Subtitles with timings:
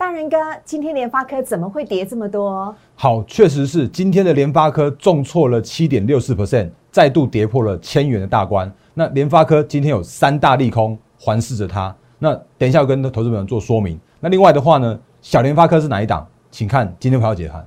[0.00, 2.74] 大人哥，今天联发科怎么会跌这么多？
[2.94, 8.72] 好，确实是今天的联发科重挫了七点六四 percent，再度跌破了千元的大关。
[8.94, 11.94] 那联发科今天有三大利空环视着它。
[12.18, 14.00] 那等一下要跟投资朋友做说明。
[14.20, 16.26] 那另外的话呢，小联发科是哪一档？
[16.50, 17.66] 请看今天朋友解盘。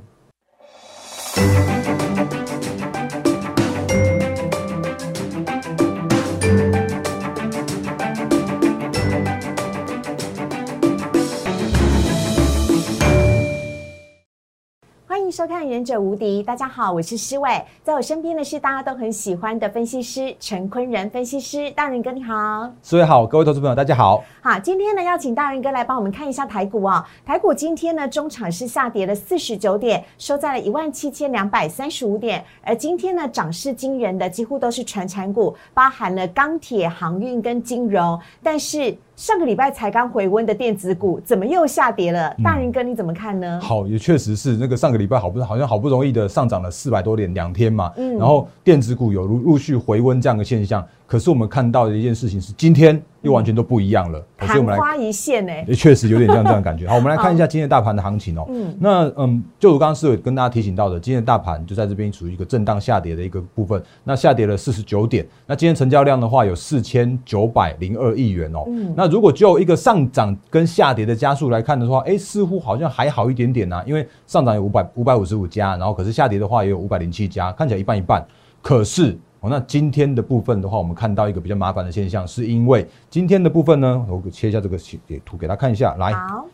[15.33, 17.49] 收看《忍者无敌》，大家好，我是施伟，
[17.81, 38.95] 在我身边的是大家都很喜欢的分析师陈坤仁分析师，大人哥你好，施伟好，各位投资朋友大家好，好，今天呢要请大人哥来帮我们看一下台股哦，台股今天呢中场是下跌了四十九点，收在了一万七千两百三十五点，而今天呢涨势惊人的几乎都是传产股，包含了钢铁、航运跟金融，但是。
[39.15, 42.35] 上个礼拜才刚回温的电子股，怎么又下跌了？
[42.43, 43.59] 大人哥，你怎么看呢？
[43.61, 50.85] 好，也确实是那个上个礼拜好不好像好不容易的上涨了四百多点两天嘛，嗯，然后电子股有陆陆续回温这样的现象。
[51.13, 54.19] 可是我们看到的一件事情是，今天又完全都不一样了。
[54.39, 56.87] 昙花一现呢，也确实有点像这样的感觉。
[56.89, 58.47] 好，我们来看一下今天大盘的行情哦。
[58.49, 63.79] 嗯，那嗯，就如刚刚是有跟大家提醒到的，今天的大盘就在这边处于一个震荡下跌的一个部分。
[64.03, 65.23] 那下跌了四十九点。
[65.45, 68.63] 那今天成交量的话有四千九百零二亿元哦。
[68.69, 73.84] 嗯，那如果就一个上涨跟下跌的加速来看的话，哎，似乎好像还好一点点呐。
[73.85, 78.25] 因为上涨有五百五百五十五家，然后可是下跌的话也有五百零七家，看起来一半一半。
[78.63, 79.16] 可是。
[79.44, 84.78] 哦，那今天的部分的话，我们看到一个比较麻烦的现象，是因为今天的部分呢，我切一下这个
[85.25, 85.94] 图给大家看一下。
[85.96, 86.46] 来，好，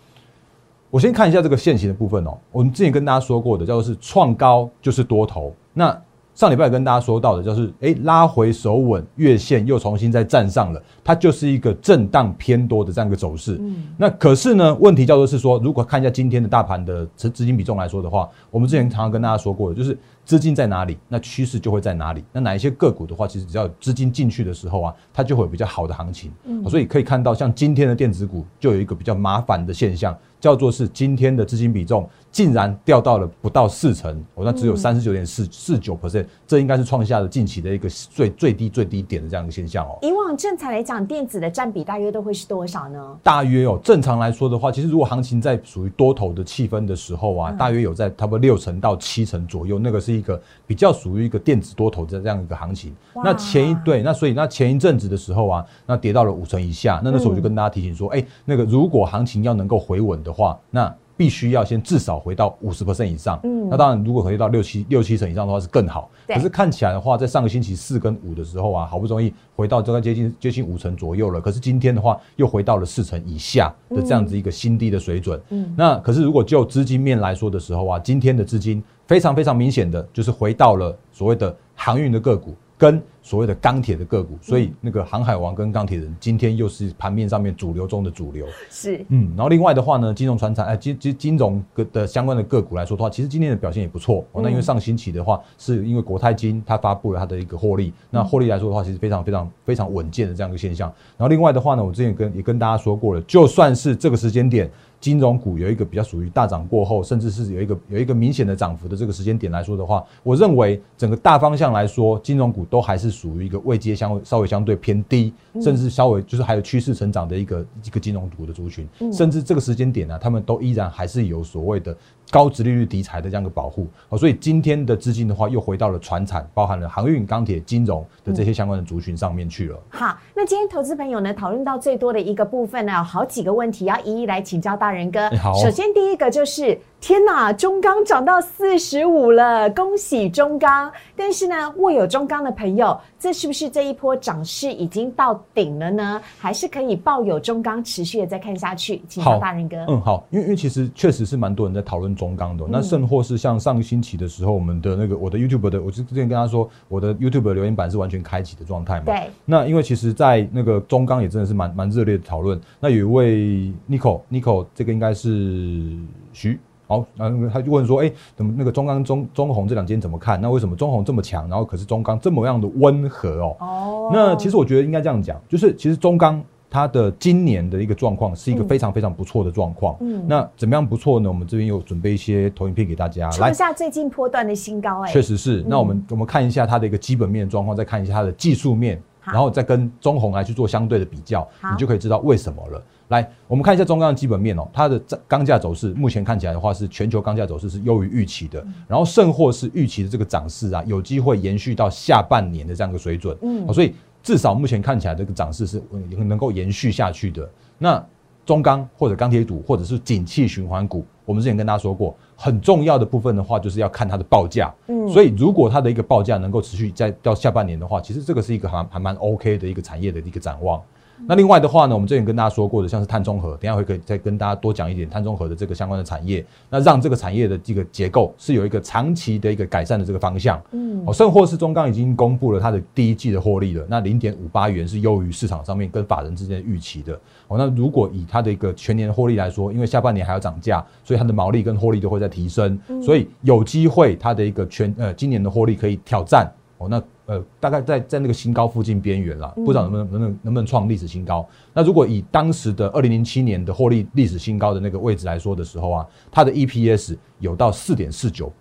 [0.89, 2.35] 我先看一下这个现行的部分哦。
[2.51, 5.53] 我们之前跟大家说过的，叫做是创高就是多头。
[5.71, 5.95] 那
[6.33, 13.57] 上礼拜跟大家说到的，就是哎拉回手稳，月线又重新再站上了，它就是一个震荡偏多的这样一个走势。
[13.59, 19.95] 嗯，那可是呢，问题叫做是说，如果看一下今天的大盘的资资金比重来说的话，我们之前常常跟大家说过的，就是。
[20.29, 22.23] 资金在哪里，那趋势就会在哪里。
[22.31, 26.31] 那哪一些个股的话，其实只要资金进去的时候啊，它就会有比较好的行情。
[26.43, 32.07] 嗯，所以可以看到，像今天的电子股就有一个比较麻烦的现象，叫做是今天的资金比重。
[32.31, 39.97] 竟然掉到了不到四成，哦那只有三十九点四四九 percent，这应该是创下了近期的一个最最低最低点的这样一个现象哦。
[40.03, 43.17] 以往正常来讲，电子的占比大约都会是多少呢？
[43.23, 52.95] 大约哦，正常来说的话，其实如果行情在属于多头的气氛的时候啊，大约有在差不多六成到七成左右，那个是一个比较属于一个电子多头的这样一个行情。
[53.23, 66.09] 那前一对，那所以那前一阵子的时候啊，那跌到了五成以下，那那时候我就跟大家提醒说，哎，那个如果行情要能够回稳的话，那必须要先至少回到五十 percent 以上，嗯，那当然如果回到六七六七成以上的话是更好。
[66.27, 71.41] 可是看起来的话，在上个星期四跟五的时候啊，好不容易回到这个接近接近五成左右了。
[71.41, 75.37] 可是今天的话又回到了四成以下的这样子一个新低的水准。
[75.49, 82.55] 嗯，那可是如果就资金面来说的时候啊，今天的资金非常非常明显的就是回到了所谓的航运的个股。
[82.79, 88.47] 跟所谓的钢铁的个股，所以那个航海王跟钢铁人今天又是盘面上面主流中的主流。
[88.69, 94.25] 是，嗯，然后另外的话呢，金融船产哎金金金融的相关的个股来说的话，其实今天的表现也不错。
[94.31, 100.87] 哦，那因为上星期的话，是因为国泰金它发布了它的一个获利，那获利来说的话，其实非常非常非常稳健的这样一个现象。
[101.17, 104.71] 然后另外的话呢，我之前跟也跟大家说过了，就算是这个时间点。
[104.99, 121.95] 金融股有一个比较属于大涨过后，甚至是有一个有一个明显的涨幅的这个时间点来说的话，我认为整个大方向来说，金融股都还是属于一个位阶相稍微相对偏低，甚至稍微就是还有趋势成长的一个一个金融股的族群，甚至这个时间点呢，他们都依然还是有所谓的。
[122.31, 129.79] 高值利率题材的这样一个保护，哦，所以今天的资金的话又回到了船产，包含了航运、钢铁、金融的这些相关的族群上面去了。
[129.89, 135.29] 好，那今天投资朋友呢讨论到最多的一个部分呢，有好几个问题要一一来请教大人哥。
[135.37, 136.79] 好，首先第一个就是。
[137.01, 140.91] 天呐，中钢涨到四十五了，恭喜中钢！
[141.15, 146.21] 但是呢，握有中钢的朋友，这是不是这一波涨势已经到顶了呢？
[146.37, 149.01] 还是可以抱有中钢持续的再看下去？
[149.07, 149.77] 请教大人哥。
[149.87, 152.65] 嗯，好，因为因为其实确实是蛮多人在讨论中钢的。
[152.69, 159.05] 那甚或是像上个星期的时候，我们的那个我的 YouTube 的，我之前跟他说，我的 YouTube 的留言板是完全开启的状态嘛。
[159.05, 159.29] 对。
[159.45, 162.59] 那因为其实，在那个中钢也真的是蛮蛮热烈的讨论。
[162.79, 165.95] 那有一位 Nico Nico，这个应该是
[166.33, 166.59] 徐。
[166.89, 170.41] 好，然后他就问说：“哎，怎么那个中钢、中中红这两间怎么看？
[170.41, 171.47] 那为什么中红这么强？
[171.47, 173.55] 然后可是中钢这么样的温和哦？
[173.59, 179.95] 哦，那其实我觉得应该这样讲，就是其实中钢它的今年的一个状况是一个非常非常不错的状况。
[180.01, 181.29] 嗯，那怎么样不错呢？
[181.29, 185.01] 我们这边有准备一些投影片给大家，来下最近波段的新高。
[185.01, 185.63] 哎，确实是。
[185.67, 192.83] 那我们我们看一下它的一个基本面状况，再看一下它的技术面好然后再跟中红来去做相对的比较，你就可以知道为什么了。
[193.09, 203.35] 来，我们看一下中钢的基本面哦，它的钢价走势目前看起来的话是全球钢价走势是优于预期的，然后甚或是预期的这个涨势啊，有机会延续到下半年的这样一个水准。
[203.41, 207.49] 嗯哦，所以至少目前看起来这个涨势是呃能够延续下去的。
[207.79, 208.05] 那
[208.45, 214.73] 中钢或者钢铁股或者是景气循环股，我们之前跟大家说过，很重要的部分的话，就是要看它的报价。
[214.87, 220.81] 嗯所以如果它的一个报价能够持续在到下半年的话，其实这个是一个还还蛮 OK 的一个产业的一个展望。
[221.27, 230.61] 那另外的话呢，我们之前跟大家说过的，像是碳中和，等一下会可以再跟大家多讲一点碳中和的这个相关的产业，那让这个产业的这个结构是有一个长期的一个改善的这个方向。
[230.71, 237.13] 嗯哦，甚或是中钢已经公布了它的第一季的获利了，那零点五八元是优于市场上面跟法人之间的预期的。
[237.47, 251.47] 哦，那如果以它的一个全年的获利来说，因为下半年还要涨价，所以它的毛利跟获利都会在提升，所以有机会它的一个全呃今年的获利可以挑战哦，那呃大概在在那个新高附近边缘啦，不知道能不能能不能能不能创历史新高。
[251.73, 258.51] 那如果以当时的二零零七年的获利历史新高的那个位置来说的时候啊，它的 EPS 有到四点四九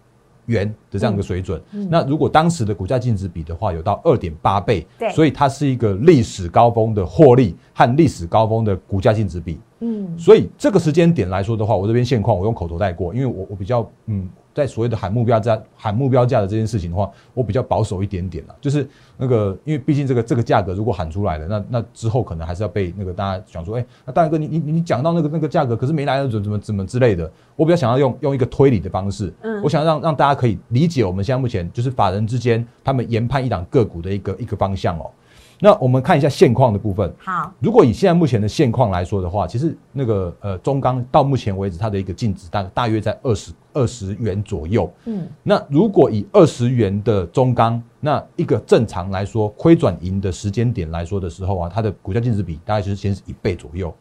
[0.46, 1.60] 元的这样一个水准。
[1.90, 9.58] 那如果当时的股价净值比的话，有到二点八倍，对所以它是一个历史高峰的获利和历史高峰的股价净值比。
[9.80, 18.54] 嗯所以这个时间点来说的话，我这边现况我用口头带过，因为我我比较嗯，在所谓的喊目标价、喊目标价的这件事情的话，我比较保守一点点啦。
[18.60, 27.30] 就是那个，因为毕竟这个这个价格如果喊出来了，那那之后可能还是要被那个大家讲说，哎、那大哥你你你讲到那个那个价格，可是没来，怎怎么怎么之类的。
[27.54, 35.10] 我比较想要用用一个推理的方式，嗯我想让让大家可以理解我们现在目前就是法人之间他们研判一档个股的一个一个方向哦。
[35.60, 37.12] 那我们看一下现况的部分。
[37.18, 44.90] 好，如果以现在目前的现况来说的话，其实那个呃中钢到目前为止它的一个净值大大约在二十二十元左右。
[45.06, 53.92] 嗯那如果以二十元的中钢，那一个正常来说亏转盈的时间点来说的时候啊，它的股价净值比大概就是先是一倍左右。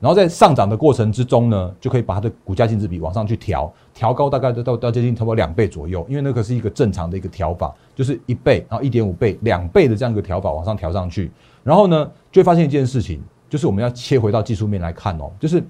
[0.00, 11.30] 然后在上涨的过程之中呢，就可以把它的股价净值比往上去调，调高大概到到到接近差不多两倍左右，因为那个是一个正常的一个调法，就是一倍，然后一点五倍、两倍的这样一个调法往上调上去。
[11.64, 15.62] 然后呢，就会发现一件事情，就是我们要切回到技术面来看哦，就是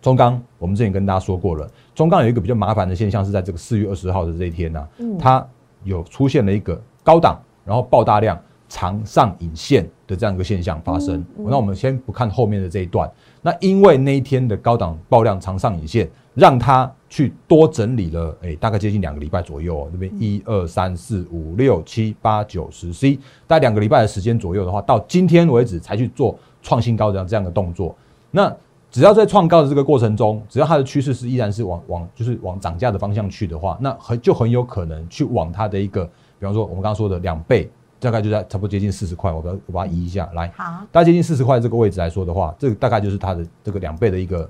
[0.00, 5.44] 中钢，我们之前跟大家说过了，中钢有一个比较麻烦的现象是在这个四月二十号的这一天呢、嗯它
[5.82, 11.24] 有出现了一个高档，然后爆大量长上影线的这样一个现象发生。
[11.36, 13.10] 那我们先不看后面的这一段，
[13.42, 19.88] 那因为那一天的高档爆量长上影线，让它去多整理了，哎、大概接近两个礼拜左右哦。
[19.90, 23.16] 这边一二三四五六七八九十十一，
[23.46, 27.96] 大概两个礼拜的时间左右的话，到今天为止才去做创新高这样这样的动作。
[28.30, 28.54] 那
[28.90, 36.04] 只要在创高的这个过程中，只要它的趋势是依然是往往就是往涨价的方向去的话，那很就很有可能去往它的一个，
[36.38, 44.48] 比方说我们刚刚说的两倍，大概就在差不多接近四十块，我把它我把它移一下来，好，大概接近四十块这个位置来说的话，这个大概就是它的这个两倍的一个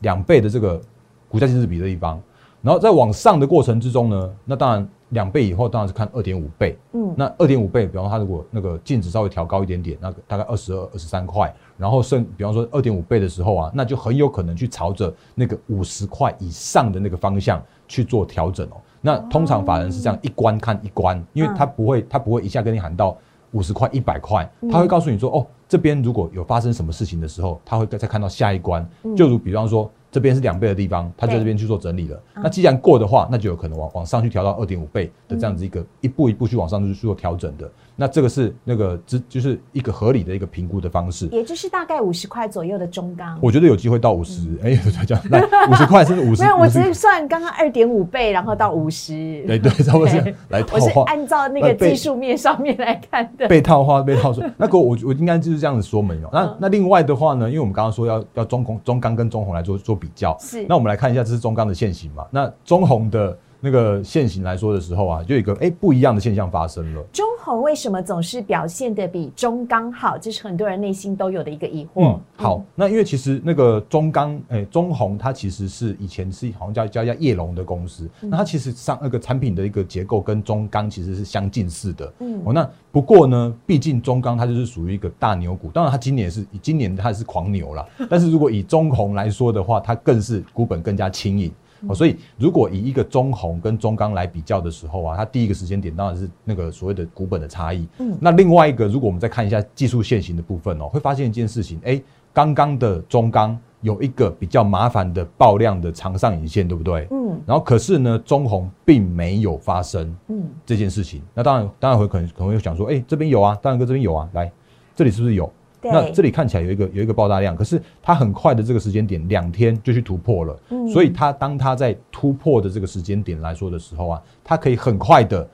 [0.00, 0.80] 两倍的这个
[1.28, 2.20] 股价净值比的地方。
[2.62, 6.74] 然后在往上的过程之中呢，那当然两倍以后当然是看二点五倍。
[6.94, 18.76] 嗯那二点五倍，比方说它如果那个净值稍微调高一点点，那个大概二十二、二十三块，然后剩比方说二点五倍的时候啊，那就很有可能去朝着那个五十块以上的那个方向去做调整哦。
[19.06, 23.14] 那通常法人是这样一关看一关，因为他不会他不会一下跟你喊到
[23.50, 29.90] 五十块、一百块，他会告诉你说哦，这边如果有发生什么事情的时候，他会再看到下一关，就如比方说。
[30.14, 32.22] 这边是两倍的地方，他就在这边去做整理了。
[32.36, 37.68] 那既然过的话，那就有可能往往上去调到二点五倍的这样子一个一步一步去往上去做调整的。
[37.96, 41.26] 那这个是那个只就是一个合理的一个评估的方式。
[41.28, 43.38] 也就是大概五十块左右的中钢。
[43.40, 49.42] 我觉得有机会到五十，哎，这样来五十块甚至五十，没有，我只是算刚刚二点五倍，然后到五十。
[49.46, 50.90] 对对，差不多是对来套我是。
[51.06, 53.46] 按照那个技术面上面来看的。
[53.48, 56.28] 被套话被套说，那个我我应该就是这样子说没有。
[56.32, 62.24] 那那另外的话呢，因为我们刚刚说要要中红中钢跟中红来做做比较，是那我们来看一下这是中钢的现形嘛？
[62.30, 67.02] 那中红的那个现形来说的时候啊，就有一个哎不一样的现象发生了。
[67.10, 70.18] 中红为什么总是表现的比中钢好？
[70.18, 72.02] 这是很多人内心都有的一个疑惑。
[72.02, 82.12] 嗯，好，那因为其实那个中钢，诶、中红它其实是以前是好像叫叫一家叶龙的公司，那它其实上那个产品的一个结构跟中钢其实是相近似的。
[82.18, 91.50] 嗯哦，那不过呢，毕竟中钢它就是属于一个大牛股，当然它今年是今年它是狂牛了，但是如果以中红来说的话，它更是股本更加轻盈。
[91.88, 97.86] 哦，所以如果以一个中红跟中钢来比较的时候啊，它第一个时间点当然是那个所谓的股本的差异。
[97.98, 102.00] 嗯那另外一个，如果我们再看一下技术线型的部分哦，会发现一件事情，哎，
[102.32, 107.06] 刚刚的中钢有一个比较麻烦的爆量的长上影线，对不对？
[107.10, 111.20] 嗯然后可是呢，中红并没有发生嗯，这件事情。
[111.34, 114.50] 那当然，当然会可能可能会想说，哎，这边有啊，当然跟这边有啊，来
[114.96, 115.52] 这里是不是有？
[115.92, 120.58] 那这里看起来有一个有一个爆大量，可是它很快的这个时间点，两天就去突破了。
[120.70, 125.48] 嗯，所以它当它在突破的这个时间点来说的时候啊，它可以很快的，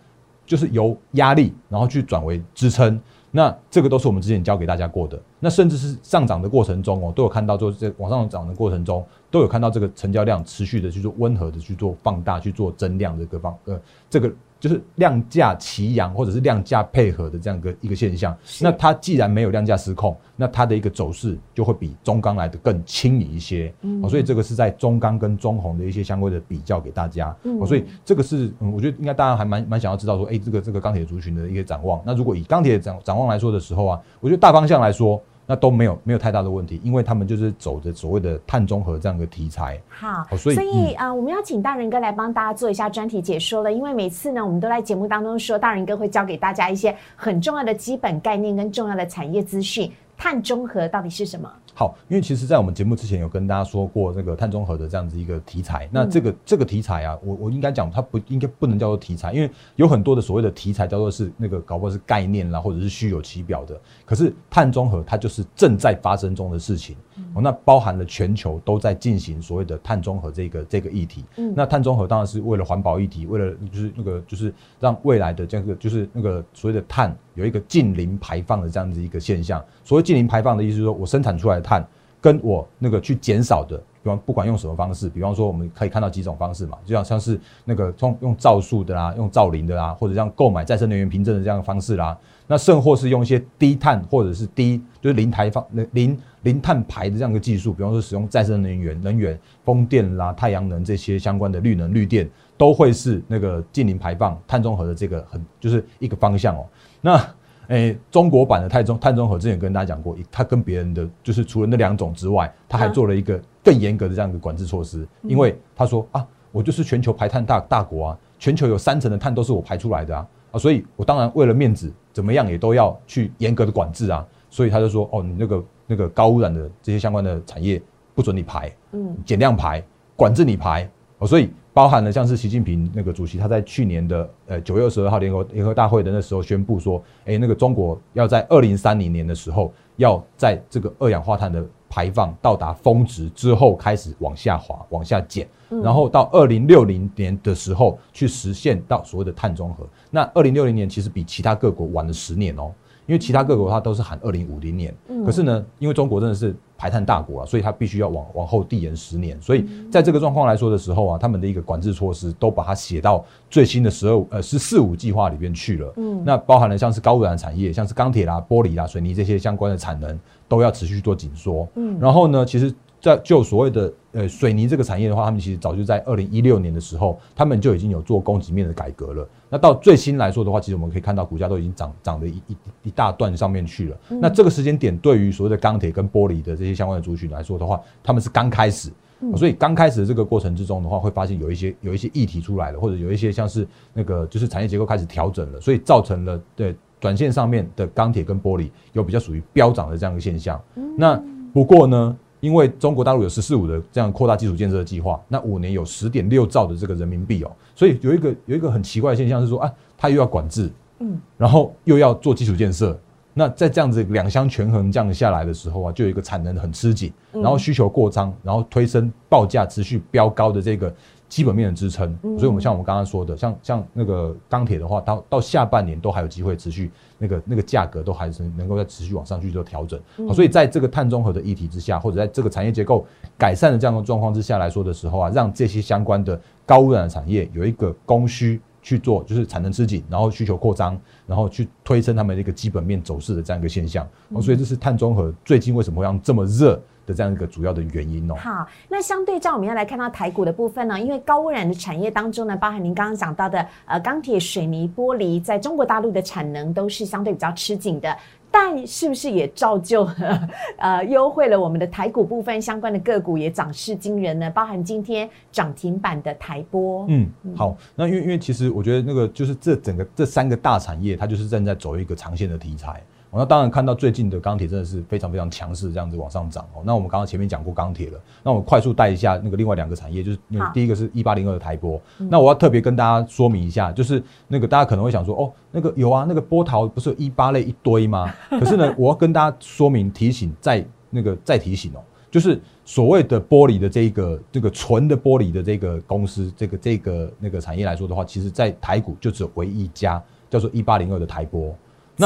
[0.46, 3.00] 就是由压力然后去转为支撑。
[3.32, 5.20] 那这个都是我们之前教给大家过的。
[5.38, 14.32] 那甚至是上涨的过程中哦，都有看到，就是在往上涨的过程中，都有看到这个成交量持续的去做温和的去做放大、去做增量的各方呃这个。
[14.60, 23.72] 就是量价齐扬或者是量价配合的这样一个一个现象，那它既然没有量价失控，那它的一个走势就会比中钢来的更轻盈一些。
[23.80, 27.34] 嗯，所以这个是在中钢跟中红的一些相关的比较给大家。
[27.44, 32.00] 嗯，所以这个是嗯，我觉得应该大家还蛮蛮想要知道说，哎，这个这个钢铁族群的一个展望。
[32.04, 35.20] 那如果以钢铁展展望来说的时候啊，我觉得大方向来说。
[35.50, 39.76] 那都没有没有太大的问题，因为他们就是走着所谓的碳中和这样的题材。
[39.88, 43.72] 好，所以所以啊，我们要请大人哥来帮大家做一下专题解说了。
[43.72, 49.90] 因为每次呢，我们都在节目当中说，大人哥会教给大家一些很重要的基本概念跟重要的产业资讯。
[50.16, 51.50] 碳中和到底是什么？
[51.80, 55.88] 好，因为其实，在我们节目之前有跟大家说过这个碳中和的这样子一个题材。
[55.90, 63.80] 那这个这个题材啊，我我应该讲，它不应该不能叫做题材，因为有很多的所谓的题材叫做是那个搞不好是概念啦，或者是虚有其表的。
[64.04, 66.94] 可是碳中和它就是正在发生中的事情。
[67.34, 71.24] 哦，那包含了全球都在进行所谓的碳中和这个这个议题。
[71.36, 79.64] 嗯，那碳中和当然是为了环保议题，为了就是那个就是让未来的这个就是那个所谓的碳有一个近零排放的这样子一个现象。
[79.84, 81.86] 所谓近零排放的意思是说，我生产出来的碳
[82.20, 92.16] 跟我那个去减少的，比方不管用什么方式，比方说我们可以看到几种方式嘛，就像像是那个用用造树的啦，用造林的啦，或者像购买再生能源凭证的这样的方式啦。
[92.46, 106.66] 那甚或是用一些低碳或者是低就是零排放、零零碳排的这样一个技术，比方说使用再生能源、能源、风电啦、太阳能这些相关的绿能、绿电，都会是那个近零排放、碳中和的这个很就是一个方向哦。
[107.00, 107.34] 那
[107.68, 120.26] 诶，中国版的碳中碳中和之前跟大家讲过，它跟别人的就是除了那两种之外，它还做了一个更严格的这样一个管制措施，因为他说啊，我就是全球排碳大大国啊，全球有三成的碳都是我排出来的啊。
[120.50, 124.26] 啊，所以我当然为了面子，怎么样也都要去严格的管制啊。
[124.50, 127.80] 所以他就说，哦，你那个那个高污染的这些相关的产业
[128.14, 129.82] 不准你排，嗯，减量排，
[130.16, 130.90] 管制你排。
[131.18, 149.86] 哦，所以包含了像是习近平那个主席，他在去年的呃九月二十二号联合联合大会的那时候宣布说，哎，那个中国要在二零三零年的时候，要在这个二氧化碳的排放到达峰值之后开始往下滑、往下减，然后到二零六零年的时候去实现到所谓的碳中和。
[150.10, 152.72] 那二零六零年其实比其他各国晚了十年哦，
[153.10, 154.94] 因为其他各国它都是喊二零五零年，
[155.26, 159.36] 可是呢，因为中国真的是排碳大国啊，所以它必须要往往后递延十年。
[159.42, 165.92] 所以在这个状况来说的时候啊，他们的一个管制措施都把它写到最新的十二呃十四五计划里边去了。
[165.96, 171.66] 嗯，那包含了像是高污染产业，像是钢铁啦、玻璃啦、水泥这些相关的产能都要持续做紧缩。
[171.74, 172.72] 嗯，然后呢，其实。
[173.00, 179.26] 在就所谓的呃水泥这个产业的话，他们其实早就在二零一六年的时候，他们就已经有做供给面的改革了。
[179.48, 183.96] 那到最新来说的话，其实我们可以看到股价都已经涨涨了一一一大段上面去了。
[184.08, 188.90] 那这个时间点对于所谓的钢铁跟玻璃的这些相关的族群来说的话，他们是刚开始，
[189.34, 200.60] 所以刚开始的这个过程之中的话，会发现有一些有一些议题出来了，或者有一些像是那个就是产业结构开始调整了，所以造成了对短线上面的钢铁跟玻璃有比较属于飙涨的这样一个现象。
[200.98, 201.18] 那
[201.52, 202.16] 不过呢？
[202.40, 212.98] 因为中国大陆有“十四五”的这样扩大基础建设的计划，那五年有十点六兆的这个人民币哦，所以有一个有一个很奇怪的现象是说啊，它又要管制，嗯，然后又要做基础建设，
[213.34, 220.92] 那在这样子两相权衡这样下来的时候啊，就有一个产能很吃紧，然后需求过张，然后推升报价持续飙高的这个。
[221.30, 229.98] 基本面的支撑，所以我们像我们刚刚说的，像像那个钢铁的话，到到下半年都还有机会持续那个那个价格都还是能够在持续往上去做调整。
[230.34, 233.06] 所以在这个碳中和的议题之下，或者在这个产业结构
[233.38, 244.04] 改善的这样的状况之下来说的时候啊，让这些相关的高污染的产业有一个供需去做，就是产能吃紧，然后需求扩张，然后去推升他们的一个基本面走势的这样一个现象。
[244.42, 246.82] 所以这是碳中和最近为什么会让这么热？
[247.06, 248.34] 的这样一个主要的原因哦。
[248.34, 258.16] 好，那相对照我们要来看到台股的部分呢，因为高污染的产业当中呢，包含您刚刚讲到的呃钢铁、水泥、玻璃，在中国大陆的产能都是相对比较吃紧的，
[258.50, 260.08] 但是不是也造就
[260.78, 264.50] 呃优惠了我们的台股部分相关的个股也涨势惊人呢？
[264.50, 267.06] 包含今天涨停板的台波。
[267.08, 273.02] 嗯，好，那因为因为其实我觉得那个就是这整个这三个大产业，它就是正在走一个长线的题材。
[273.32, 276.82] 那当然看到最近的钢铁真的是非常非常强势，这样子往上涨哦。
[276.84, 282.00] 那我们刚刚前面讲过钢铁了，那我们快速带一下那个另外两个产业，就是那个第一个是一八零二的台波。
[282.18, 288.34] 那我要特别跟大家说明一下，就是那个大家可能会想说，哦，那个有啊，那个波涛不是有一八类一堆吗？
[288.50, 301.44] 可是呢， 我要跟大家说明提醒，再那个再提醒哦，就是所谓的玻璃的这个这个纯的玻璃的这个公司，这个这个那个产业来说的话，其实在台股就只有唯一一家叫做一八零二的台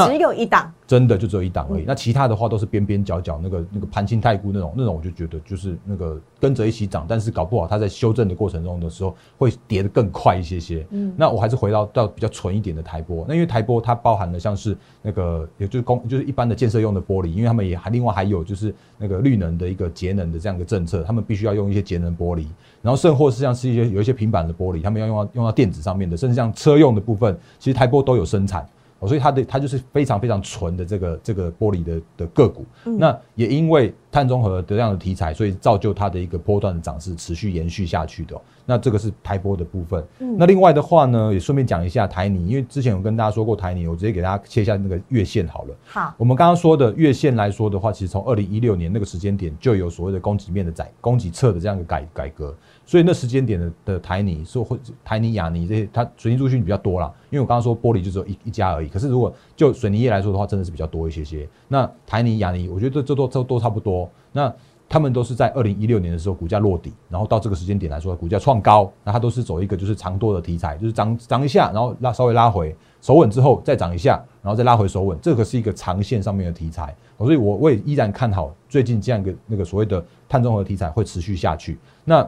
[0.03, 0.13] 波。
[0.13, 1.83] 只有一档，真的就只有一档而已。
[1.85, 10.85] 那其他的话都是边边角角，那个那个盘青太沽那种，那种我就觉得就是那个跟着一起涨，但是搞不好它在修正的过程中的时候会跌得更快一些些。
[10.91, 13.25] 嗯，那我还是回到到比较纯一点的台玻。
[13.27, 22.45] 那因为台玻它包含了像是那个也就是工就是一般的建设用的玻璃，因为他们也还另外还有就是那个绿能的一个节能的这样一个政策，他们必须要用一些节能玻璃。
[22.81, 28.63] 然后甚或是像是一些有一些平板的玻璃，他们要用到用到电子上面的，甚至像车用的部分，其实台玻都有生产。
[29.01, 38.41] 所以它的它就是非常非常纯的这个这个玻璃的的个股，那也因为碳中和的这样的题材，所以造就它的一个波段的涨势持续延续下去的。
[38.65, 40.01] 那这个是台波的部分。
[40.37, 45.75] 那另外的话呢，也顺便讲一下台泥，因为之前有跟大家说过台泥，我直接给大家切一下那个月线好了。
[45.85, 52.55] 好，我们刚刚说的月线来说的话，其实从二零一六年那个时间点就有所谓的供给面的改供给侧的这样一个改改革。
[52.85, 57.11] 所以那时间点的的台泥，说会台泥、亚泥这些，它水泥租讯比较多啦。
[57.31, 58.87] 因为我刚刚说玻璃就只有一一家而已。
[58.87, 61.47] 可是如果就水泥业来说的话，真的是比较多一些些。
[61.67, 64.09] 那台泥、亚泥，我觉得这都都都差不多。
[64.31, 64.53] 那
[64.87, 68.91] 他们都是在二零一六年的时候股价落底，然后到这个时间点来说，股价创高。
[69.03, 75.17] 那它都是走一个就是长多的题材，就是涨涨一下，然后拉稍微拉回守稳之后再涨一下，然后再拉回守稳。
[75.21, 81.79] 这个是一个长线上面的题材，所以我我也依然看好最近这样一个那个所谓的碳中和题材会持续下去。
[82.03, 82.27] 那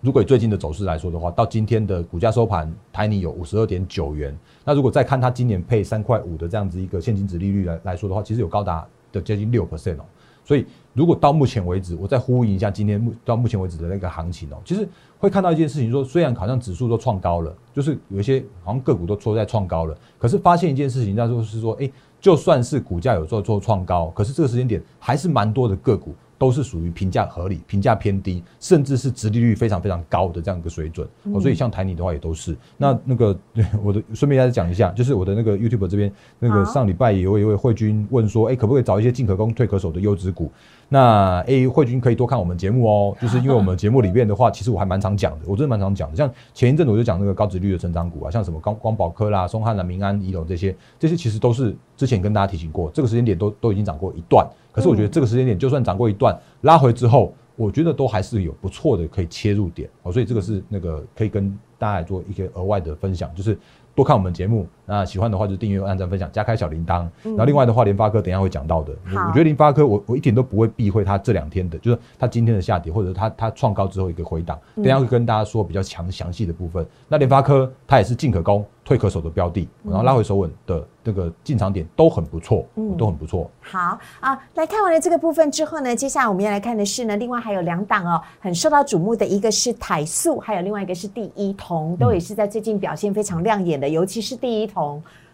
[0.00, 4.36] 如果以最近的走势来说的话，到今天的股价收盘，台泥有五十二点九元。
[4.64, 10.04] 那如果再看它今年配三块五的这样子一个现金值利率来来说的话，其实有高达的接近六 percent 哦。
[10.44, 14.88] 所以如果到目前为止，我再呼应一下今天目到目前为止的那个行情哦，其实
[15.18, 21.88] 会看到一件事情，说虽然好像指数都创高了，就是有一些好像个股都都在创高了，可是发现一件事情，那就是说，哎，
[22.20, 26.12] 就算是股价有做做创高，可是这个时间点还是蛮多的个股。
[26.42, 31.08] 都是属于评价合理、评价偏低，甚至是殖利率非常非常高的这样一个水准。
[31.32, 32.56] 哦，所以像台泥的话也都是。
[32.76, 33.38] 那那个
[33.80, 40.50] 我的顺便再讲一下，就是我的那个 YouTube 这边，那个上礼拜也有一位慧君问说，哎，可不可以找一些进可攻退可守的优质股？
[40.88, 46.16] 那 A 慧君可以多看我们节目哦，就是因为我们节目里面的话，其实我还蛮常讲的，我真的蛮常讲的。
[46.16, 54.44] 像前一阵子我就讲那个高值率的成长股啊，像什么光光宝科啦、松汉啦、民安、宜隆这些，这些其实都是之前跟大家提醒过，这个时间点都都已经涨过一段。
[54.72, 63.56] 可是我觉得这个时间点就算涨过一段，拉回之后，我觉得都还是有不错的可以切入点哦，所以这个是那个可以跟大家做一个额外的分享，就是。
[63.94, 67.08] 多看我们节目，那喜欢的话就订阅、按赞、分享、加开小铃铛。
[67.22, 68.92] 然后另外的话，联发科等下会讲到的。
[69.06, 74.58] 我觉得联发科，我我一点都不会避讳它这两天的，就是它今天的下跌，或者它它创高之后一个回档。
[74.76, 76.86] 等下会跟大家说比较强详细的部分。
[77.08, 78.64] 那联发科它也是进可攻。
[78.84, 83.48] 退可守的标的，然后拉回手稳的这个进场点都很不错，嗯，都很不错。
[83.60, 94.81] 好啊，来看完了这个部分之后呢，接下来我们要来看的是呢，另外还有两档哦，很受到瞩目的一个是台塑，还有另外一个是第一铜，都也是在最近表现非常亮眼的，尤其是第一铜，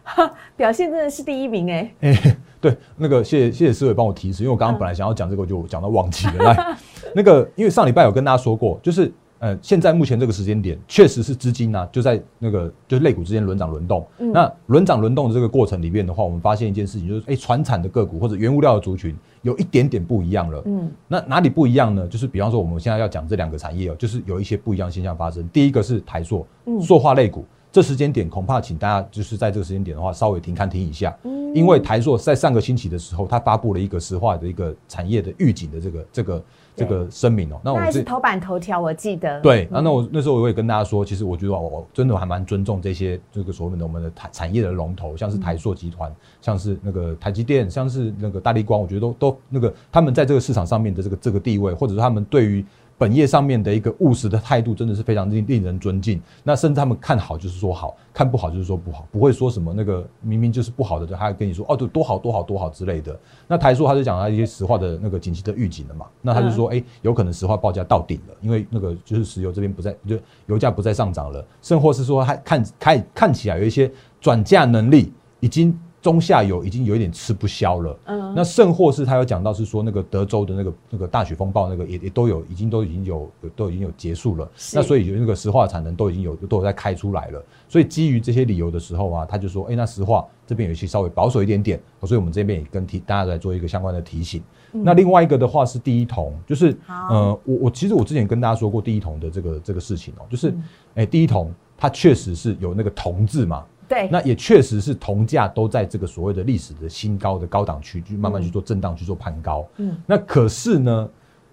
[0.56, 1.94] 表现真的是第一名哎。
[2.00, 6.44] 哎，对，那个谢谢谢谢思伟帮我提示，因为我刚刚本来想要讲这个，就讲到忘记了。
[6.44, 6.76] 来，
[7.14, 9.12] 那个因为上礼拜有跟大家说过，就是。
[9.40, 14.04] 呃，现在目前这个时间点，确实是资金呢就在那个就是类股之间轮涨轮动。
[14.18, 20.61] 那轮涨轮动的这个过程里面的话，我们发现一件事情，就是哎，船产的个股或者原物料的族群有一点点不一样了。
[20.66, 22.04] 嗯，那哪里不一样呢？
[22.08, 25.48] 就是比方说我们现在要讲这两个产业哦，就是有一些不一样现象发生。
[25.50, 26.44] 第一个是台塑，
[26.80, 27.44] 塑化类股，
[27.78, 31.16] 这时间点恐怕请大家就是在这个时间点的话，稍微停看停一下，
[31.54, 36.44] 因为台塑在上个星期的时候，它发布了一个石化的一个产业的预警的这个这个。
[36.78, 39.40] 这个声明哦，那我是头版头条，我记得。
[39.40, 52.64] 对，那那我那时候我也跟大家说，其实我觉得我真的还蛮尊重这些这个所谓的我们的产产业的龙头，像是台塑集团，像是那个台积电，像是那个大力光，我觉得都都那个他们在这个市场上面的这个这个地位，或者是他们对于。
[52.98, 56.20] 本业上面的一个务实的态度，真的是非常令令人尊敬。
[56.42, 63.18] 那甚至他们看好就是说好看不好就是说不好，不会说什么那个明明就是不好的，他还跟你说哦，对，多好多好多好之类的。
[63.46, 66.06] 那台塑他就讲他一些石化的那个景气的预警了嘛。
[66.20, 73.88] 那他就说，哎，有可能石化报价到顶了，因为那个就是石油这边不再就油价不再上涨了，甚或是说还看看看起来有一些
[74.20, 77.98] 转嫁能力已经中下游已经有一点吃不消了。
[78.04, 84.48] 嗯，那甚或是他有讲到是说那个德州的那个那个大雪风暴那个也也都有已经都已经有都已经有结束了。
[84.72, 87.44] 那所以有那个石化产能都已经有都有在开出来了。
[87.68, 91.80] 所以基于这些理由的时候啊，他就说，哎，那石化这边有一些稍微保守一点点。
[92.04, 94.42] 所以我们这边也跟提大家来做一个相关的提醒。
[94.70, 100.54] 那另外一个的话是第一桶，就是呃，我我其实我之前跟大家说过第一桶的这个这个事情哦，就是
[100.94, 103.64] 哎，第一桶它确实是有那个铜字嘛。
[103.88, 109.66] 对，那也确实是铜价都在这个所谓的历史的新高的高档区，去慢慢去做震荡，去做攀高。
[109.79, 111.09] 嗯，那可是呢，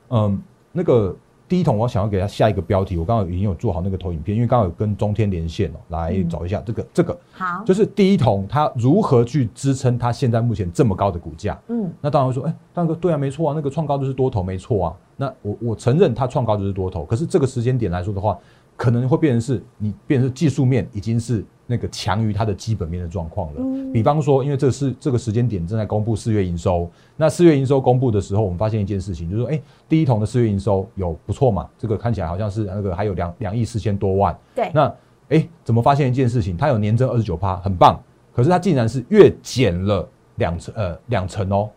[0.09, 0.41] 嗯，
[0.73, 1.15] 那个
[1.47, 7.17] 第一桶，我想要给它下一个标题，我刚刚已经有做好那个投影片，因为刚好有跟中天连线哦，来找一下这个这个。
[7.31, 11.57] 好，就是第一桶它如何去支撑它现在目前这么高的股价？
[11.69, 14.93] 嗯，那当然会说，哎，大哥，对啊，没错啊，那个创高就是多头，没错啊。
[15.15, 18.37] 那我我承认它创高就是多头，可是这个时间点来说的话，
[18.75, 21.45] 可能会变成是你变成技术面已经是。
[21.67, 23.91] 那个强于它的基本面的状况了。
[23.91, 31.67] 比方说，因为这是这个时间点正在公布四月营收，那四月营收公布的时候，我们发现一件事情，就是说，哎，第一桶的四月营收有不错嘛？
[31.77, 34.37] 这个看起来好像是那个还有两两亿四千多万。
[34.53, 34.69] 对。
[34.73, 34.93] 那
[35.29, 36.55] 哎，怎么发现一件事情？
[36.55, 37.99] 它有年增二十九趴，很棒。
[38.33, 41.69] 可是它竟然是月减了两成，呃，两成哦。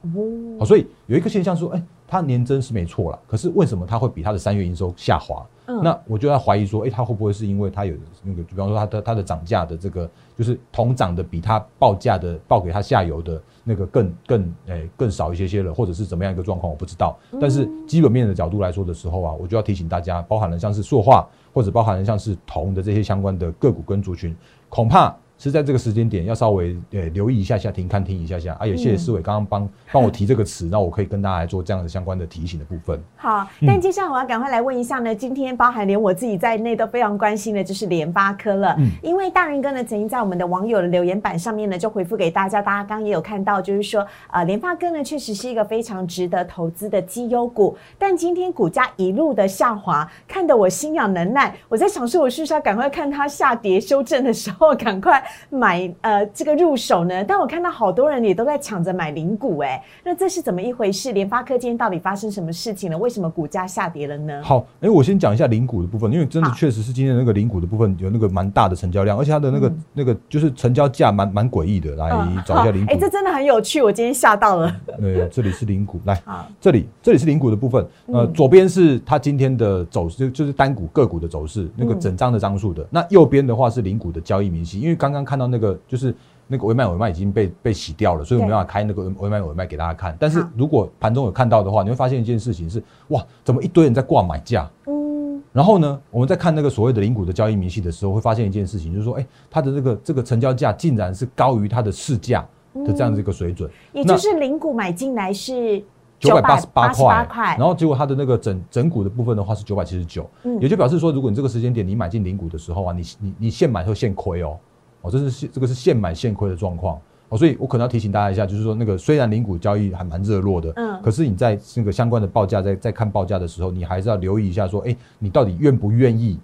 [0.58, 0.66] 哦。
[0.66, 5.46] 所以有一个现象说，哎，它年增是没错了，可是为什么它会比它的三月营收下滑？
[5.82, 17.18] 那我就要怀疑说，哎，它会不会是因为它有那个，比方说它的它的涨价的这个，就是同涨的比它报价的报给它下游的那个更更诶更少一些些了，或者是怎么样一个状况，我不知道。
[17.40, 24.34] 但是基本面的角度来说的时候啊，我就要提醒大家，包含了像是塑化或者包含了像是铜的这些相关的个股跟族群，
[24.68, 25.14] 恐怕。
[25.38, 28.54] 是在这个时间点要稍微呃留意一下下，停看听一下下。
[28.60, 33.00] 啊，也谢谢思伟刚刚帮 帮我提这个词，那我可以跟大家来做这样的相关的提醒的部分。
[33.16, 38.74] 好，但接下来我要赶快来问一下呢，今天包含连我自己在内都非常关心的就是联发科了。
[38.78, 51.54] 嗯，因为大人哥呢曾经在我们的网友的留言板上面呢就回复给大家，大家刚刚也有看到，就是说呃联发科呢确实是一个非常值得投资的绩优股，但今天股价一路的下滑，看得我心痒难耐。
[51.68, 55.22] 我在想说，我是不是要赶快看它下跌修正的时候， 赶快。
[55.50, 61.12] 买呃这个入手呢，但我看到好多人也都在抢着买零股哎，那这是怎么一回事？
[61.12, 62.96] 联发科今天到底发生什么事情了？
[62.96, 64.40] 为什么股价下跌了呢？
[64.42, 71.98] 好，哎，我先讲一下零股的部分，因为真的确实是今天那个零股的部分有那个蛮大的成交量，而且它的那个那个就是成交价蛮蛮诡异的。
[71.98, 72.10] 来
[72.46, 74.72] 找一下零股，哎，这真的很有趣，我今天吓到了。
[75.00, 76.22] 对，这里是零股，来，
[76.60, 82.86] 这里这里是零股的部分，呃，左边是它今天的走势，就是单股个股的走势，那个整张的张数的。
[82.90, 86.14] 那右边的话是零股的交易明细，因为刚刚看到那个就是。
[86.50, 90.16] 那个尾卖尾卖已经被被洗掉了，所以我没办法开那个尾卖尾卖给大家看。
[90.18, 94.66] 但是如果盘中有看到的话，你会发现一件事情是：哇，怎么一堆人在挂买价？
[94.86, 95.42] 嗯。
[95.52, 102.40] 然后呢，我们在看那个所谓的零股的交易明细的时候，会发现一件事情，就是说，哎，它的这个这个成交价竟然是高于它的市价
[102.72, 103.70] 的这样子一个水准。
[103.92, 105.84] 也就是零股买进来是
[106.18, 106.88] 九百八十八
[107.26, 110.26] 块，然后结果它的那个整整股的部分的话是九百七十九，
[110.62, 114.56] 也就表示说，如果你这个时间点你买进零股的时候啊，你你你现买会现亏哦。
[115.02, 126.38] 哦，这是现这个是现买现亏的状况哦，所以我可能要提醒大家一下，就是说那个虽然零股交易还蛮热络的，嗯，可是你在那个相关的报价在在看报价的时候，你还是要留意一下，说，哎，你到底愿不愿意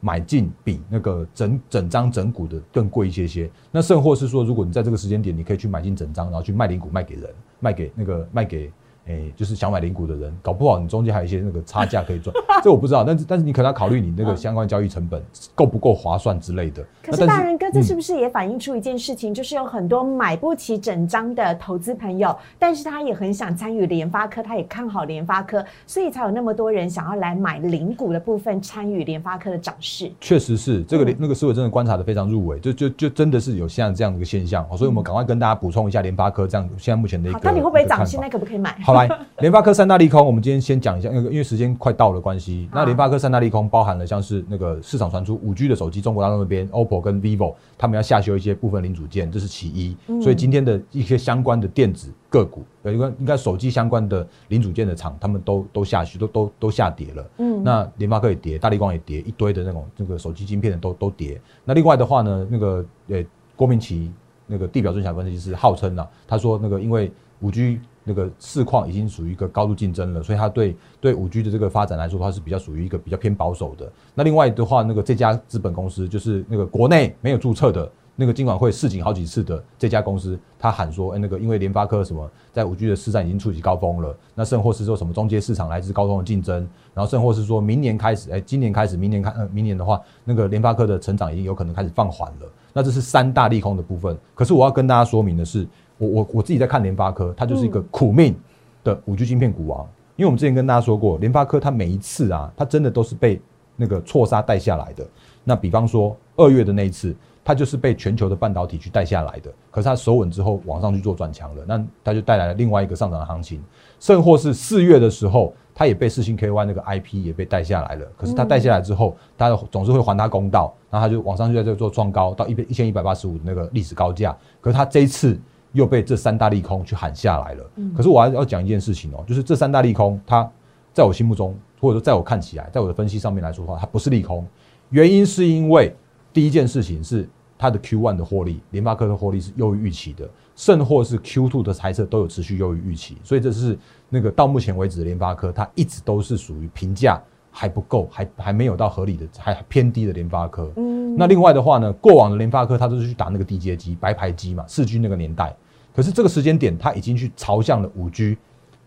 [0.00, 3.50] 买进比那个整整张整股的更贵一些些？
[3.70, 8.70] 那甚或是说，如果你在这个时间点，你可以去买进整张，然后去卖零股卖给人，卖给那个卖给。
[9.10, 13.02] 哎，就是想买零股的人，搞不好你中间还有一些那个差价可以赚， 这我不知道。
[13.02, 15.22] 但是但是你可能要考虑你那个相关交易成本
[15.54, 16.84] 够不够划算之类的。
[17.02, 30.10] 可是大人哥，这是不是也反映出一件事情，就是有很多买不起整张的投资朋友，但是他也很想参与联发科，他也看好联发科，所以才有那么多人想要来买零股的部分，参与联发科的涨势。
[30.20, 34.64] 确实是这个那个思维真的观察的非常入微，就就就真的是有像这样的一个现象。
[34.76, 37.40] 所以我们赶快跟大家补充一下联发科这样现在目前的一个。
[37.42, 38.04] 那你会不会涨？
[38.06, 38.76] 现在可不可以买？
[38.84, 39.70] 好来，联发科。
[39.80, 49.96] 三大利空，我们今天先讲一下，那个因为时间快到了关系，那联发科三大利空包含了像是那个市场传出五 G 的手机，中国大陆那边 OPPO 跟 vivo 他们要下修一些部分零组件，这是其一。
[50.20, 57.30] 所以今天的一些相关的电子个股，呃，应该应该手机相关的零组件的厂，他们都都下去，都都都下跌了。
[57.38, 61.40] 嗯，那联发科也跌，大力光也跌，一堆的那种这个手机晶片的都都跌。
[61.64, 63.24] 那另外的话呢，那个呃
[63.56, 64.12] 郭明奇
[64.46, 67.10] 那个地表最强分析师号称呢，他说那个因为
[67.40, 73.90] 五 G 那个市况已经属于一个高度竞争了，所以他对对五 G 的这个发展来说，它是比较属于一个比较偏保守的。
[74.14, 92.52] 那另外的话，那个这家资本公司就是那个国内没有注册的那个监管会示警好几次的这家公司，他喊说，哎，那个因为联发科什么在五 G 的市占已经触及高峰了，那甚或是说什么中阶市场来自高通的竞争，然后甚或是说明年开始，哎，今年开始，明年开，呃，明年的话，那个联发科的成长已经有可能开始放缓了。
[92.72, 94.16] 那这是三大利空的部分。
[94.34, 95.66] 可是我要跟大家说明的是，
[96.00, 98.34] 我我我自己在看联发科，它就是一个苦命
[98.82, 99.86] 的五 G 晶片股王。
[100.16, 103.40] 因为我们之前跟大家说过，联发科它每一次啊，它真的都是被
[103.76, 105.06] 那个错杀带下来的。
[105.44, 109.52] 那比方说二月的那一次，它就是被全球的半导体去带下来的。
[109.70, 113.62] 可是它守稳之后往上去做转强了，那它就带来了另外一个上涨的行情。
[113.98, 118.06] 甚或是四月的时候，它也被四星 KY 那个 IP 也被带下来了。
[118.16, 124.36] 可是它带下来之后，它总是会还它公道，然后它就往上去在这做创高到一一千一百八十五那个历史高价。
[124.60, 125.38] 可是它这一次。
[125.72, 127.70] 又被这三大利空去喊下来了。
[127.96, 130.50] 可是我还要讲一件事情哦，就是这三大利空，它
[130.92, 134.46] 在我心目中，或者说在我看起来，在我的分析上面来说的话，它不是利空。
[134.90, 135.94] 原因是因为
[136.32, 143.16] 第一件事情是它的 Q one 的获利，联发科的获利是优于预期的，甚或是 Q two 的猜测都有持续优于预期。
[143.22, 143.78] 所以这是
[144.08, 150.72] 那个到目前为止的联发科，它一直都是属于评价还不够，还还没有到合理的，还偏低的联发科。
[150.76, 155.54] 嗯，那另外的话呢，过往的联发科它都是去打那个低阶机、白牌机嘛，四 G 那个年代。
[155.94, 158.36] 可是这个时间点，它已经去朝向了五 G，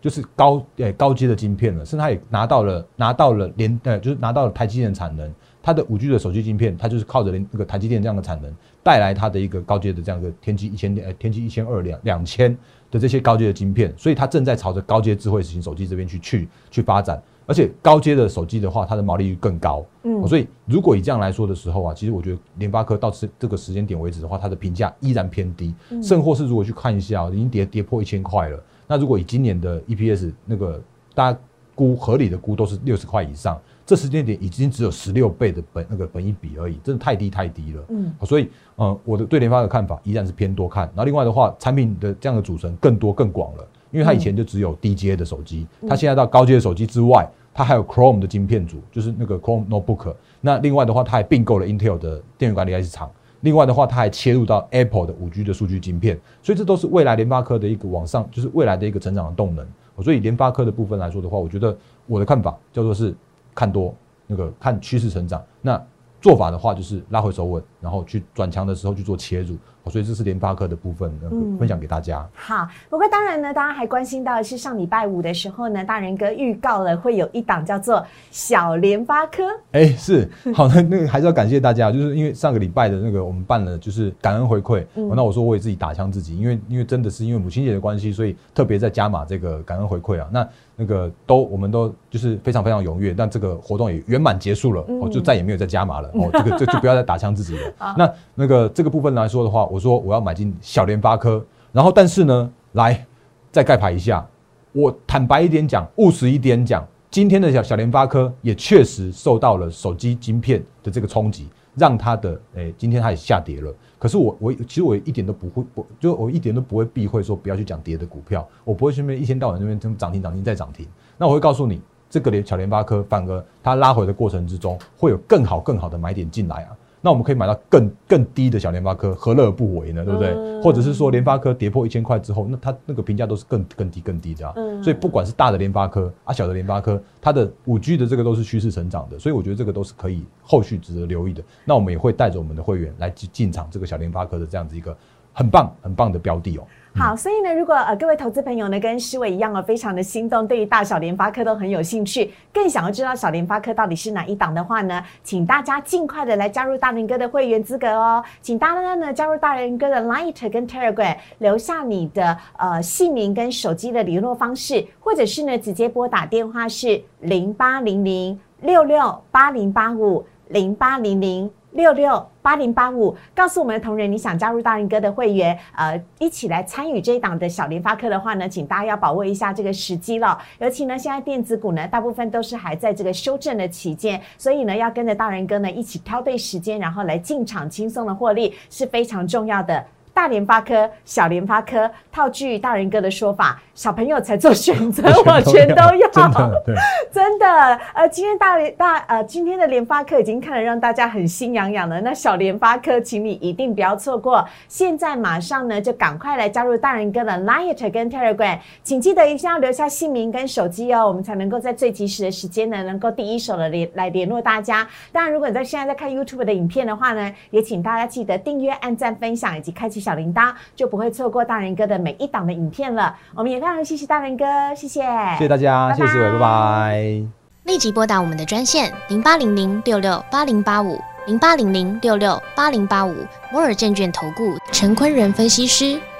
[0.00, 5.32] 就是高诶高阶的晶片了，甚至它也拿到了拿到了连呃，就是拿到了台积电产能。
[5.62, 12.54] 它的五 G 的手机晶片，它就是靠着连那个台积电这样的产能，带来它的一个高阶的这样一个天玑一千呃天玑一千二两两千
[12.90, 17.22] 的这些高阶的晶片，所以它正在朝着高阶智慧型手机这边去去去发展。
[17.46, 19.84] 而且高阶的手机的话，它的毛利率更高。
[20.02, 25.74] 嗯，所以如果以这样来说的时候啊，其实我觉得联发科到这这个时间点为止的话，它的评价依然偏低。
[26.02, 28.62] 甚或是如果去看一下，已经跌跌破一千块了。
[28.86, 30.82] 那如果以今年的 EPS 那个
[31.14, 31.38] 大家
[31.74, 37.84] 估合理的估都是六十块以上，这时间点已经只有十六倍的本那个本一比而已，真的太低太低了。
[37.88, 40.84] 嗯，所以呃，我的对联发的看法依然是偏多看。
[40.88, 43.68] 然后另外的话，产品的这样的组成更多更广了。
[43.94, 50.12] 因为它以前就只有低阶的手机，它现在到高阶的手机之外，它还有 Chrome 的晶片组，就是那个 Chrome Notebook。
[50.40, 53.08] 那另外的话，它还并购了 Intel 的电源管理 IC 厂。
[53.42, 56.18] 另外的话，它还切入到 Apple 的五 G 的数据晶片。
[56.42, 59.64] 所以这都是未来联发科的一个往上，就是未来的一个成长的动能。
[60.02, 61.76] 所以联发科的部分来说的话，我觉得
[62.06, 63.14] 我的看法叫做是
[63.54, 63.94] 看多，
[64.26, 65.40] 那个看趋势成长。
[65.62, 65.80] 那
[66.20, 69.56] 做法的话，就是拉回手稳，然后去转强的时候去做切入。
[69.90, 72.26] 所以这是联发科的部分，嗯分享给大家。
[72.34, 79.42] 好，不过当然呢，大家还关心到的是上礼拜五的时候呢，大人哥预告了会有一档叫做小联发科。
[79.72, 84.84] 哎，是好的，那个还是要感谢大家，就是因为上个礼拜的那个我们办了，就是感恩回馈。
[84.94, 90.28] 那我说我也自己打枪自己，因为因为真的是因为母亲节的关系，所以特别在加码这个感恩回馈啊。
[90.32, 96.08] 那那个都我们都就是非常非常踊跃，但这个活动也圆满结束了，哦就再也没有再加码了。
[96.14, 97.72] 哦， 这个这就不要再打枪自己了。
[97.96, 99.64] 那那个这个部分来说的话。
[99.66, 103.06] 我说我要买进小联发科，然后但是呢，来
[103.52, 104.26] 再盖牌一下。
[104.72, 113.72] 我坦白一点讲，务实一点讲，今天的小小联发科也确实受到了手机晶片的这个冲击，让它的诶，今天它也下跌了。
[114.04, 120.86] 可是我我其实我一点都不会，我就我一点都不会避讳说不要去讲跌的股票，我不会去那边一天到晚那边涨停涨停再涨停。
[121.16, 126.76] 那我会告诉你，这个联小联发科反而它拉回的过程之中，会有更好更好的买点进来啊。
[127.04, 130.02] 那我们可以买到更更低的小联发科，何乐而不为呢？
[130.06, 130.34] 对不对？
[130.62, 134.54] 或者是说联发科跌破一千块之后，那它那个评价都是更更低更低的啊。
[134.82, 141.42] 所以不管是大的联发科啊，小的联发科，它的五 G 的这个都是趋势成长的，所以我觉得这个都是可以后续值得留意的。
[141.66, 144.96] 那我们也会带着我们的会员来进进场这个小联发科的这样子一个
[145.34, 146.64] 很棒很棒的标的哦。
[146.96, 171.50] 好，所以呢，如果呃各位投资朋友呢跟施伟一样哦，非常的心动，对于大小联发科都很有兴趣，更想要知道小联发科到底是哪一档的话呢，请大家尽快的来加入大人哥的会员资格哦，请大家呢加入大人哥的 Light 跟 Telegram，留下你的呃姓名跟手机的联络方式，或者是呢直接拨打电话是零八零零六六八零八五零八零零。
[171.74, 180.38] 六六八零八五，告诉我们的同仁，你想加入大仁哥的会员，呃，一起来参与这一档的小联发科的话呢，请大家要把握一下这个时机了。
[180.58, 189.84] 尤其呢，现在电子股呢，大部分都是还在这个修正的期间，所以呢，要跟着大仁哥呢一起挑对时间，然后来进场轻松的获利是非常重要的。
[190.14, 196.08] 大联发科、小联发科，套句大人哥的说法，小朋友才做选择， 我全都要。
[196.14, 196.74] 真的，对，
[197.12, 197.46] 真的。
[197.92, 202.00] 呃，今天大联大呃，今天的联发科已经看了，让大家很心痒痒了。
[202.02, 204.46] 那小联发科，请你一定不要错过。
[204.68, 214.86] 现在马上呢，就赶快来加入大人哥的 Light 跟 Telegram，请记得一定要留下姓名跟手机哦，我们才能够在最及时的时间呢，能够第一手的联来联络大家。
[215.10, 220.03] 当然，如果你在现在在看 YouTube 的影片的话呢，也请大家记得订阅、按赞、分享以及开启。
[220.04, 223.16] 小铃铛就不会错过大人哥的每一档的影片了。
[223.34, 225.00] 我们也非常谢谢大人哥，谢谢，
[225.32, 227.22] 谢谢大家，谢谢四位，拜拜。
[227.64, 231.00] 立即拨打我们的专线零八零零六六八零八五。
[231.26, 233.14] 零八零零六六八零八五
[233.50, 235.98] 摩尔证券投顾陈坤仁分析师。